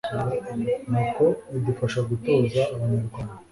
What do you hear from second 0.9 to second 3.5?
ni uko bidufasha gutoza abanyarwanda